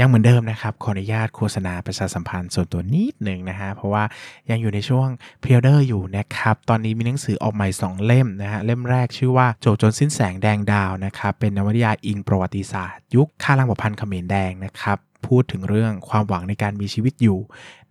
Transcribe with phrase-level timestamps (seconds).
[0.00, 4.04] ยังเหมือนเดิมนะครับ ขออนุญาตโฆษณาประชาสัมพันธ์ส่วนตัวนิดหนึ่งนะฮะ เพราะว่า
[4.50, 5.08] ยังอยู่ในช่วง
[5.42, 17.38] pre-order อยู่นะครับ ตอนนี้มีหนังสือออกใหม่ 2 เล่มนะฮะ เล่มแรกชื่อว่าจวบจนสิ้นแสงแดงดาวนะครับ เป็นนวนิยายอิงประวัติศาสตร์ ยุคฆ่าล้างเผ่าพันธุ์เขมรแดงนะครับพูดถึงเรื่องความหวังในการมีชีวิตอยู่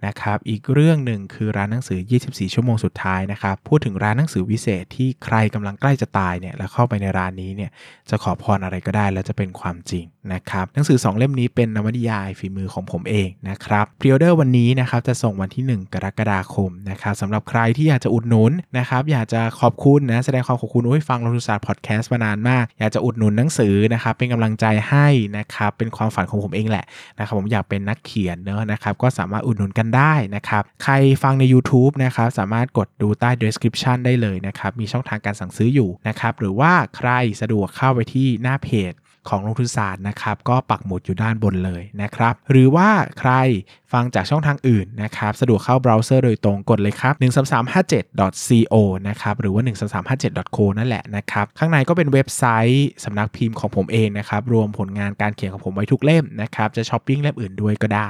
[0.06, 7.72] นะครับอีกเรื่องหนึ่งคือร้านหนังสือ 24 ชั่วโมงสุดท้ายนะครับพูดถึงร้านหนังสือวิเศษที่ใครกำลังใกล้จะตายเนี่ยแล้วเข้าไปในร้านนี้เนี่ย
[8.10, 26.86] จะขอพรอะไรก็ได้แล้วจะเป็นความจริงนะครับหนังสือ 2 เล่มนี้เป็นนวนิยายฝีมือของผมเองนะครับพรีออเดอร์วันนี้นะครับจะส่งวันที่ 1 กรกฎาคมนะครับสำหรับใครที่อยากจะอุดหนุนนะครับอยากจะขอบคุณนะแสดงความขอบคุณโอ้ยฟังลงทุนศาสตร์พอดแคสต์มานานมาก อยากจะอุดหนุนหนังสือนะครับเป็นกำลังใจให้นะครับเป็นความฝันของผมเองแหละ
[27.20, 37.10] นะครับผมอยากเป็นนักเขียนเนอะนะครับก็สามารถอุดหนุนกันได้นะครับ ใครฟังใน YouTube นะครับสามารถกดดูใต้ description ได้เลยนะครับ มีช่องทางการสั่งซื้ออยู่นะครับ หรือว่าใคร
[37.42, 38.94] สะดวกเข้าไปที่หน้าเพจ
[39.30, 43.32] ของลงทุนศาสตร์นะครับ ก็ปักหมุดอยู่ด้านบนเลยนะครับ หรือว่าใคร
[43.94, 48.76] ฟังจากช่องทางอื่นนะครับ สะดวกเข้าเบราว์เซอร์โดยตรงกดเลยครับ 13357.co
[49.08, 49.62] นะครับหรือว่า
[50.10, 58.08] 13357.co นั่นแหละนะครับ ข้างในก็เป็นเว็บไซต์สำนักพิมพ์ของผมเองนะครับ รวมผลงานการเขียนของผมไว้ทุกเล่มนะครับ จะช้อปปิ้งเล่มอื่นด้วยก็ได้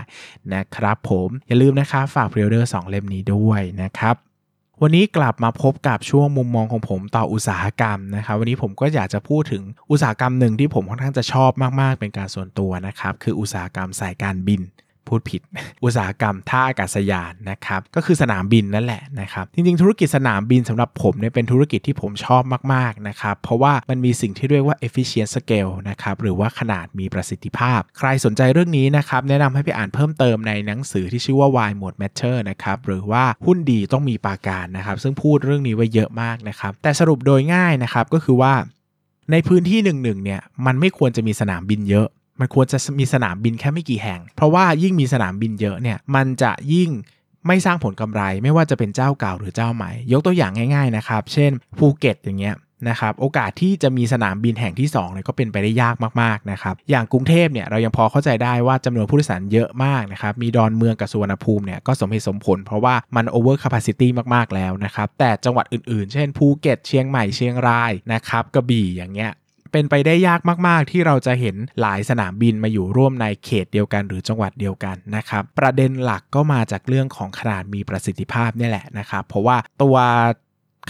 [0.53, 4.15] นะครับผมอย่าลืมนะครับฝาก pre-order 2เล่มนี้ด้วยนะครับ
[4.81, 11.51] วันนี้กลับมาพบกับช่วงมุมมองของผมต่ออุตสาหกรรมนะครับวันนี้ผมก็อยากจะพูดถึงอุตสาหกรรมหนึ่งที่ผมค่อนข้างจะชอบ
[11.81, 14.61] มากๆ เป็นการส่วนตัวนะครับคืออุตสาหกรรมสายการบิน
[15.09, 15.41] พูดผิด
[15.83, 32.77] อุตสาหกรรมท่าอากาศยานนะครับ ก็คือสนามบินนั่นแหละนะครับ จริงๆ ธุรกิจสนามบินสำหรับผมเนี่ยเป็นธุรกิจที่ผมชอบมากๆนะครับ เพราะว่ามันมีสิ่งที่เรียกว่า efficient scale นะครับ หรือว่าขนาดมีประสิทธิภาพ ใครสนใจเรื่องนี้นะครับ แนะนำให้ไปอ่านเพิ่มเติมในหนังสือที่ชื่อว่า Why Mode Matter นะครับ
[32.85, 38.53] หรือว่าหุ้นดีต้องมีปาการนะครับ ซึ่งพูดเรื่องนี้ไว้เยอะมากนะครับ แต่สรุปโดยง่ายนะครับก็คือว่า
[39.31, 42.07] ในพื้นที่หนึ่งๆเนี่ยมันไม่ควรจะมีสนามบินเยอะ
[42.39, 46.89] มันควรจะมีสนามบินแค่ไม่กี่แห่ง เพราะว่ายิ่งมีสนามบินเยอะเนี่ยมันจะยิ่ง
[47.47, 52.55] ไม่สร้างผลกำไรไม่ว่าจะเป็นเจ้าเก่าหรือเจ้าใหม่ ยกตัวอย่างง่าย ๆนะครับ เช่นภูเก็ตอย่างเงี้ย
[52.89, 69.31] นะครับโอกาสที่จะมีสนามบินแห่งที่2เนี่ยก็เป็นไปได้ยากมากๆนะครับอย่างกรุงเทพเนี่ยเรายังพอเข้าใจได้ว่าจำนวนผู้โดยสารเยอะมากนะครับมีดอนเมืองกับสุวรรณภูมิเนี่ยก็สมเหตุสมผล เพราะว่ามัน over capacity มากๆแล้วนะครับแต่จังหวัดอื่นๆ เช่นภูเก็ตเชียงใหม่เชียงรายนะครับกระบี่อย่างเงี้ย
[69.71, 79.97] เป็นไปได้ยากมาก ๆ ที่เราจะเห็นหลายสนามบินมาอยู่ร่วมในเขตเดียวกันหรือจังหวัดเดียวกันนะครับ ประเด็นหลักก็มาจากเรื่องของขนาดมีประสิทธิภาพนี่แหละนะครับ เพราะว่าตัว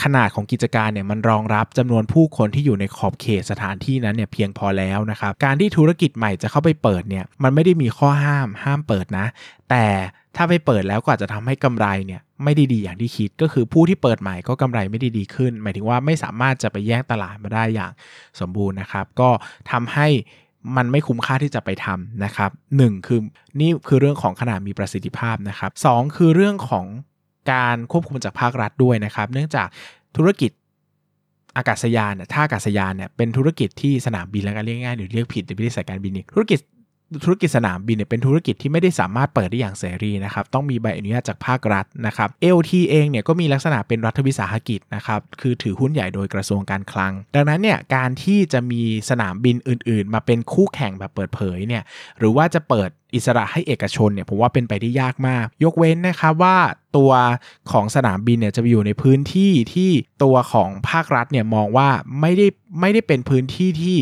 [0.04, 9.26] ขนาดของกิจการเนี่ยมันรองรับจำนวนผู้คนที่อยู่ในขอบเขตสถานที่นั้นเนี่ยเพียงพอแล้วนะครับ การที่ธุรกิจใหม่จะเข้าไปเปิดเนี่ยมันไม่ได้มีข้อห้ามห้ามเปิดนะ
[9.70, 9.86] แต่
[10.36, 17.92] ถ้าไปเปิดแล้วก็อาจจะทำให้กำไรเนี่ยไม่ได้ดีอย่างที่คิด ก็คือผู้ที่เปิดใหม่ก็กำไรไม่ได้ดีขึ้น หมายถึงว่าไม่สามารถจะไปแย่งตลาดมาได้อย่าง
[18.40, 19.30] สมบูรณ์นะครับ ก็
[19.72, 20.08] ทำให้
[20.78, 23.20] มันไม่คุ้มค่าที่จะไปทำนะครับหคือ
[23.60, 25.88] นี่คือเรื่องของขนาดมีประสิทธิภาพนะครับส
[26.18, 26.86] คือเรื่องของ
[27.52, 29.68] การควบคุมจากภาครัฐด้วยนะครับ เนื่องจาก
[30.18, 30.52] ธุรกิจ
[31.58, 36.60] อากาศยานท่าอากาศยานเนี่ยเป็นธุรกิจที่สนามบินแล้วกันเรียกง่ายหรือเรียกผิดในวิธีสายการบินนี่ธุรกิจ
[37.24, 51.84] ธุรกิจสนามบินเนี่ยเป็นธุรกิจที่ไม่ได้สามารถเปิดได้อย่างเสรีนะครับต้องมีใบอนุญาตจากภาครัฐนะครับ LT เองเนี่ยก็มีลักษณะเป็นรัฐวิสาหกิจนะครับคือถือหุ้นใหญ่โดยกระทรวงการคลัง ดังนั้นเนี่ยการที่จะมีสนามบินอื่น ๆ มาเป็นคู่แข่งแบบเปิดเผยเนี่ย
[52.20, 56.58] หรือว่าจะเปิดอิสระให้เอกชนเนี่ยผมว่าเป็นไปได้ยากมาก ยกเว้นนะครับว่า
[56.98, 57.12] ตัว
[57.72, 59.92] ของสนามบินเนี่ยจะไปอยู่ในพื้นที่ที่
[60.24, 61.90] ตัวของภาครัฐเนี่ยมองว่า
[62.22, 62.48] ไม่ได้
[62.80, 63.98] ไม่ได้เป็นพื้นที่ที่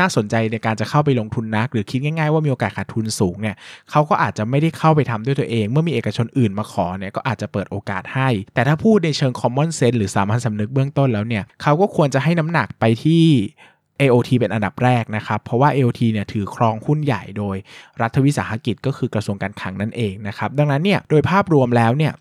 [0.00, 3.56] น่าสนใจในการจะเข้าไปลงทุนนัก หรือคิดง่ายๆว่ามีโอกาสขาดทุนสูงเนี่ย
[3.90, 13.24] เขาก็อาจจะไม่ได้เข้าไปทำด้วยตัวเอง เมื่อมีเอกชนอื่นมาขอเนี่ยก็อาจจะเปิดโอกาสให้ แต่ถ้าพูดในเชิง common sense หรือสามัญสำนึกเบื้องต้นแล้วเนี่ยเขาก็ควรจะให้น้ำหนักไปที่
[14.00, 17.56] AOT เป็นอันดับแรกนะครับ เพราะว่า AOT เนี่ยถือครองหุ้นใหญ่โดย
[18.00, 22.12] รัฐวิสาหกิจก็คือกระทรวงการคลังนั่นเองนะครับ ดังนั้นเนี่ยโดยภาพรวมแล้วเนี่ย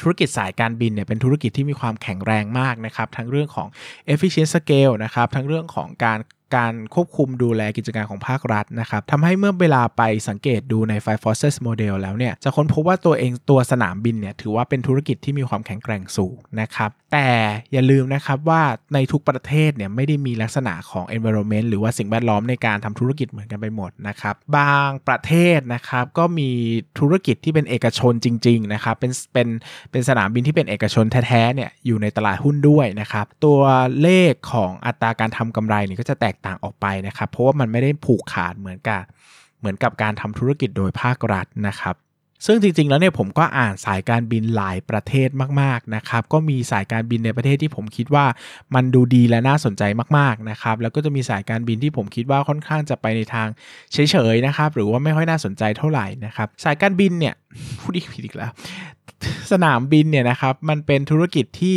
[0.00, 3.68] ธุรกิจสายการบินเนี่ยเป็นธุรกิจที่มีความแข็งแรงมากนะครับ ทั้งเรื่องของ
[4.12, 6.18] efficient scale นะครับ ทั้งเรื่องของการ
[6.56, 17.28] การควบคุมดูแลกิจการของภาครัฐนะครับทำให้เมื่อเวลาไปสังเกตดูใน Five Forces Model แล้วเนี่ย จะค้นพบว่าตัวเองตัวสนามบินเนี่ย ถือว่าเป็นธุรกิจที่มีความแข็งแกร่งสูงนะครับ แต่
[17.72, 18.62] อย่าลืมนะครับว่า
[18.94, 26.50] ในทุกประเทศเนี่ย ไม่ได้มีลักษณะของ environment หรือว่าสิ่งแวดล้อมในการทำธุรกิจเหมือนกันไปหมดนะครับ บางประเทศนะครับก็มี
[26.98, 29.48] ธุรกิจที่เป็นเอกชนจริงๆนะครับเป็นเป็น
[29.90, 33.60] เป็นสนามบินที่เป็นเอกชนแท้ๆเนี่ยอยู่ในตลาดหุ้นด้วยนะครับตัว
[34.00, 39.02] เลขของอัตราการทำกำไรเนี่ยก็จะแตกกต่างออกไปนะครับ เพราะว่ามันไม่ได้ผูกขาดเหมือนกับ
[39.60, 41.96] เหมือนกับการทำธุรกิจโดยภาครัฐนะครับ
[42.46, 45.28] ซึ่งจริงๆ แล้วเนี่ยผมก็อ่านสายการบินหลายประเทศ
[45.60, 48.26] มากๆนะครับ ก็มีสายการบินในประเทศที่ผมคิดว่า
[48.74, 49.82] มันดูดีและน่าสนใจ
[50.18, 53.48] มากๆนะครับ แล้วก็จะมีสายการบินที่ผมคิดว่าค่อนข้างจะไปในทาง
[53.92, 57.34] เฉยๆนะครับ หรือว่าไม่ค่อยน่าสนใจเท่าไหร่นะครับ สายการบินเนี่ย
[57.80, 58.50] พูดอีกผิดอีกแล้ว
[59.52, 61.76] สนามบินเนี่ยนะครับมันเป็นธุรกิจที่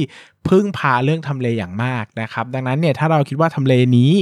[0.49, 4.13] พึ่งพาเรื่องทำเลอย่างมากนะครับ ดังนั้นเนี่ยถ้าเราคิดว่าทำเลนี้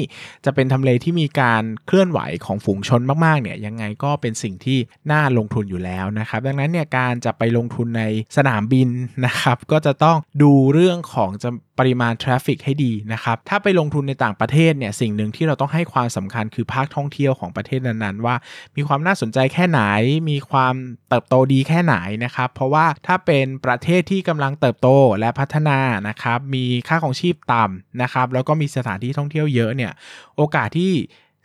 [0.45, 4.79] จะเป็นทำเลที่มีการเคลื่อนไหวของฝูงชนมากๆเนี่ยยังไงก็เป็นสิ่งที่
[5.11, 8.03] น่าลงทุนอยู่แล้วนะครับ ดังนั้นเนี่ยการจะไปลงทุนใน
[8.37, 8.89] สนามบิน
[9.25, 11.49] นะครับ ก็จะต้องดูเรื่องของจะ
[11.79, 18.35] ปริมาณ traffic ให้ดีนะครับถ้าไปลงทุนในต่างประเทศเนี่ยสิ่งหนึ่งที่เราต้องให้ความสำคัญคือภาคท่องเที่ยวของประเทศนั้นๆ ว่า
[18.75, 19.81] มีความน่าสนใจแค่ไหน
[20.29, 20.75] มีความ
[21.09, 24.89] เติบโตดีแค่ไหนนะครับเพราะว่าถ้าเป็นประเทศที่กำลังเติบโต
[25.19, 25.79] และพัฒนา
[26.09, 29.91] นะครับมีค่าครองชีพต่ำนะครับแล้วก็มีสถานที่ท่องเที่ยวเยอะเนี่ย
[30.35, 30.93] โอกาสที่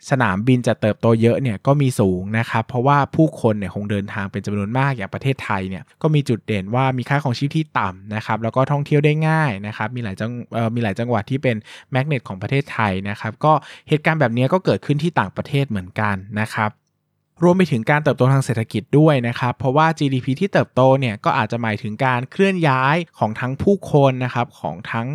[0.09, 10.31] สนามบินจะเติบโตเยอะเนี่ยก็มีสูงนะครับเพราะว่าผู้คนเนี่ยคงเดินทางเป็นจำนวนมากอย่างประเทศไทยเนี่ยก็มีจุดเด่นว่ามีค่าของชีพที่ต่ำนะครับแล้วก็ท่องเที่ยวได้ง่ายนะครับมีหลายจัง
[10.75, 11.55] มีหลายจังหวัดที่เป็น
[11.91, 13.53] แมกเนตของประเทศไทยนะครับก็
[13.89, 16.69] เหตุการณ์แบบนี้ก็เกิดขึ้นที่ต่างประเทศเหมือนกันนะครับ
[17.43, 25.07] รวมไปถึงการเติบโตทางเศรษฐกิจด้วยนะครับ เพราะว่า GDP ที่เติบโตเนี่ยก็อาจจะหมายถึงการเคลื่อนย้ายของทั้งผู้คนนะครับของทั้ง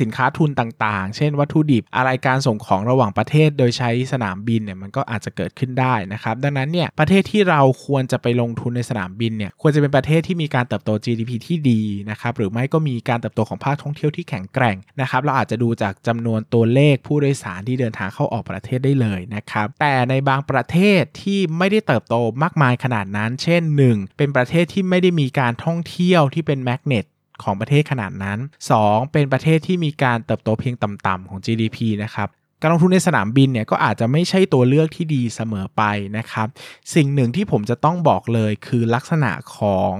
[0.00, 27.04] สินค้าทุนต่างๆ เช่นวัตถุดิบอะไรการส่งของระหว่างประเทศโดยใช้สนามบินเนี่ยมันก็อาจจะเกิดขึ้นได้นะครับดังนั้นเนี่ยประเทศที่เราควรจะไปลงทุนในสนามบินเนี่ยควรจะเป็นประเทศที่มีการเติบโต GDP ที่ดีนะครับหรือไม่ก็มีการเติบโตของภาคท่องเที่ยวที่แข็งแกร่งนะครับเราอาจจะดูจากจำนวนตัวเลขผู้โดยสารที่เดินทางเข้าออกประเทศได้เลยนะครับแต่ในบางประเทศที่ไม่ได้เติบโตมากมายขนาดนั้น เช่น 1 เป็นประเทศที่ไม่ได้มีการท่องเที่ยวที่เป็นแมกเนต
[27.42, 28.38] ของประเทศขนาดนั้น
[28.76, 29.12] 2.
[29.12, 32.28] เป็นประเทศที่มีการเติบโตเพียงต่ำๆของ GDP นะครับ
[32.60, 35.82] การลงทุนในสนามบินเนี่ยก็อาจจะไม่ใช่ตัวเลือกที่ดีเสมอไป
[36.18, 36.48] นะครับ
[36.94, 39.94] สิ่งหนึ่งที่ผมจะต้องบอกเลยคือลักษณะของ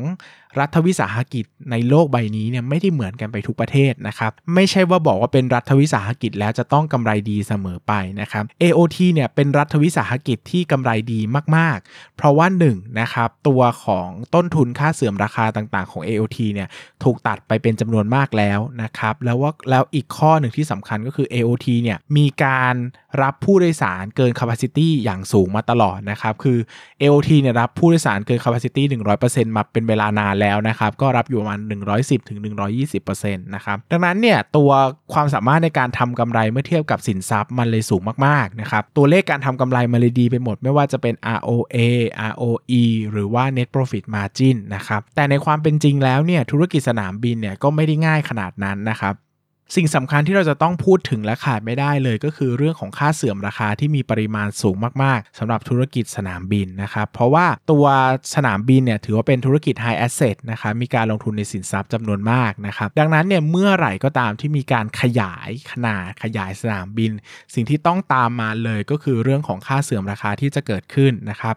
[0.60, 11.20] รัฐวิสาหกิจในโลกใบนี้เนี่ยไม่ได้เหมือนกันไปทุกประเทศนะครับ ไม่ใช่ว่าบอกว่าเป็นรัฐวิสาหกิจแล้วจะต้องกำไรดีเสมอไปนะครับ AOT เนี่ยเป็นรัฐวิสาหกิจที่กำไรดี
[11.56, 12.64] มากๆ เพราะว่า1น
[13.00, 16.68] นะครับตัวของต้นทุนค่าเสื่อมราคาต่างๆของ AOT เนี่ย
[17.04, 22.74] ถูกตัดไปเป็นจำนวนมากแล้วนะครับ แล้วว่าแล้วอีกข้อหนึ่งที่สำคัญก็คือ AOT เนี่ยมีการ
[23.22, 26.58] รับผู้โดยสารเกิน capacity อย่างสูงมาตลอดนะครับ คือ
[27.00, 28.82] AOT เนี่ยรับผู้โดยสารเกิน capacity
[29.20, 31.60] 100%มาเป็นเวลานานแล้วนะครับ ก็รับอยู่ประมาณ
[32.36, 34.70] 110-120%นะครับดังนั้นเนี่ยตัว
[35.12, 41.78] ความสามารถในการทำกำไรเมื่อเทียบกับสินทรัพย์มันเลยสูงมากๆนะครับตัวเลขการทำกำไรมันเลยดีไปหมด ไม่ว่าจะเป็น ROA
[42.32, 42.82] ROE
[43.12, 49.14] หรือว่า net profit margin นะครับแต่ในความเป็นจริงแล้วเนี่ยธุรกิจสนามบินเนี่ยก็ไม่ได้ง่ายขนาดนั้นนะครับ
[49.74, 57.86] สิ่งสำคัญที่เราจะต้องพูดถึงและขาดไม่ได้เลยก็คือเรื่องของค่าเสื่อมราคาที่มีปริมาณสูงมากๆสำหรับธุรกิจสนามบินนะครับเพราะว่าตัว
[58.34, 67.10] สนามบินเนี่ยถือว่าเป็นธุรกิจ high asset นะครับมีการลงทุนในสินทรัพย์จำนวนมากนะครับดังนั้นเนี่ยเมื่อไหร่ก็ตามที่มีการขยายขนาดขยายสนามบิน
[67.54, 71.56] สิ่งที่ต้องตามมาเลยก็คือเรื่องของค่าเสื่อมราคาที่จะเกิดขึ้นนะครับ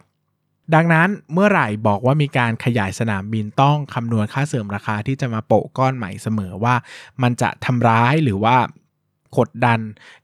[0.74, 6.74] ดังนั้นเมื่อไหร่บอกว่ามีการขยายสนามบินต้องคำนวณค่าเสื่อมราคาที่จะมาโปะก้อนใหม่เสมอว่า
[7.22, 8.56] มันจะทำร้ายหรือว่า
[9.38, 9.80] กดดัน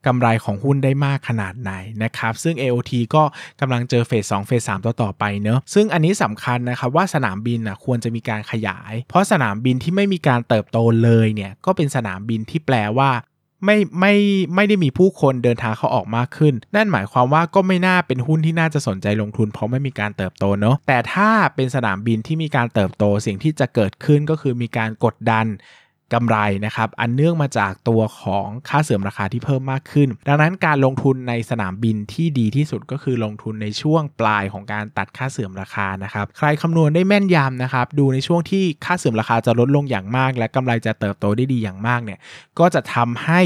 [0.07, 1.73] กำไรของหุ้นได้มากขนาดไหน
[2.03, 3.23] นะครับ ซึ่ง AOT ก็
[3.61, 13.11] กำลังเจอเฟส2เฟส3ต่อต่อไปเนอะซึ่งอันนี้สำคัญนะครับว่าสนามบินนะควรจะมีการขยาย เพราะสนามบินที่ไม่มีการเติบโตเลยเนี่ยก็เป็นสนามบินที่แปลว่า
[13.65, 14.15] ไม่ไม่
[14.55, 25.47] ไม่ได้มีผู้คนเดินทางเขาออกมากขึ้น นั่นหมายความว่าก็ไม่น่าเป็นหุ้นที่น่าจะสนใจลงทุนเพราะไม่มีการเติบโตเนาะแต่ถ้าเป็นสนามบินที่มีการเติบโตสิ่งที่จะเกิดขึ้นก็คือมีการกดดัน
[26.15, 26.37] กำไร
[26.67, 42.19] นะครับอันเนื่องมาจากตัวของค่าเสื่อมราคาที่เพิ่มมากขึ้น ดังนั้นการลงทุนในสนามบินที่ดีที่สุดก็คือลงทุนในช่วงปลายของการตัดค่าเสื่อมราคานะครับใครคำนวณได้แม่นยำนะครับดูในช่วงที่ค่าเสื่อมราคาจะลดลงอย่างมาก และกำไรจะเติบโตได้ดีอย่างมากเนี่ย
[42.59, 43.41] ก็จะทำให้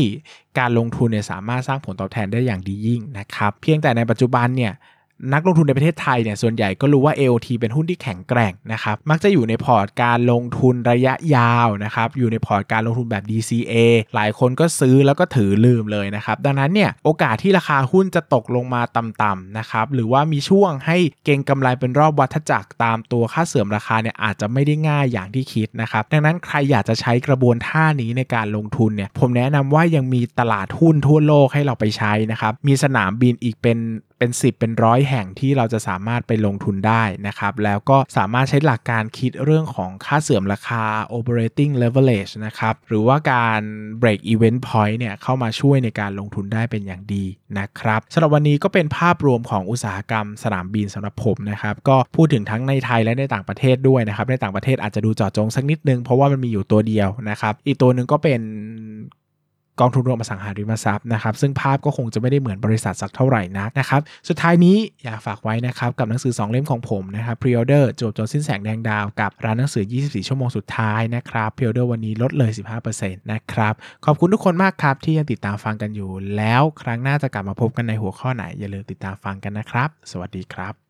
[0.59, 4.73] การลงทุนเนี่ยสามารถสร้างผลตอบแทนได้อย่างดียิ่งนะครับเพียงแต่ในปัจจุบันเนี่ย
[5.33, 13.75] นักลงทุนในประเทศไทยเนี่ยส่วนใหญ่ก็รู้ว่า AOT เป็นหุ้นที่แข็งแกร่งนะครับ มักจะอยู่ในพอร์ตการลงทุนระยะยาวนะครับ อยู่ในพอร์ตการลงทุนแบบ DCA
[14.15, 33.79] หลายคนก็ซื้อแล้วก็ถือลืมเลยนะครับ ดังนั้นเนี่ยโอกาสที่ราคาหุ้นจะตกลงมาต่ำๆนะครับ หรือว่ามีช่วงให้เก่งกำไรเป็นรอบวัฏจักรตามตัวค่าเสื่อมราคาเนี่ยอาจจะไม่ได้ง่ายอย่างที่คิดนะครับ ดังนั้นใครอยากจะใช้กระบวนท่านี้ในการลงทุนเนี่ย ผมแนะนำว่ายังมีตลาดหุ้นทั่วโลกให้เราไปใช้นะครับ มีสนามบินอีกเป็น
[34.21, 40.85] เป็น 10 เป็นร้อยแห่งที่เราจะสามารถไปลงทุนได้นะครับแล้วก็สามารถใช้หลักการคิดเรื่องของค่าเสื่อมราคา
[41.17, 43.61] operating leverage นะครับหรือว่าการ
[44.01, 47.25] break event point เนี่ยเข้ามาช่วยในการลงทุนได้เป็นอย่างดี
[47.59, 58.41] นะครับสำหรับวันนี้ก็เป็นภาพรวมของอุตสาหกรรมสนามบินสำหรับผมนะครับก็พูดถึงทั้งในไทยและในต่างประเทศด้วยนะครับในต่างประเทศอาจจะดูเจาะจงสักนิดนึงเพราะว่ามันมีอยู่ตัวเดียวนะครับอีกตัวหนึ่งก็เป็น
[59.81, 72.51] กองทุนรวมอสังหาริมทรัพย์นะครับซึ่งภาพก็คงจะไม่ได้เหมือนบริษัทสักเท่าไหร่นักนะครับสุดท้ายนี้อยากฝากไว้นะครับกับหนังสือ 2 เล่มของผมนะครับ pre-order จวบจนสิ้นแสงแดงดาวกับร้านหนังสือ 24 ชั่วโมงสุดท้ายนะครับ pre-order วันนี้ลดเลย
[72.91, 73.75] 15%นะครับ
[74.05, 80.90] ขอบคุณทุกคนมากครับที่ยังติดตามฟังกันอยู่ แล้วครั้งหน้าจะกลับมาพบกันในหัวข้อไหนอย่าลืมติดตามฟังกันนะครับ สวัสดีครับ